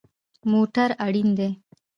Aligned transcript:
موټر 0.51 0.89
اړین 1.05 1.29
دی 1.37 1.49